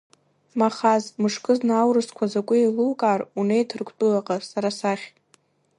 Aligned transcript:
Махаз, 0.59 1.03
мышкызны 1.21 1.73
аурысқәа 1.77 2.25
закәу 2.31 2.55
еилукаар, 2.59 3.21
унеи 3.39 3.63
Ҭырқәтәылаҟа, 3.67 4.35
сара 4.51 4.69
сахь. 4.79 5.05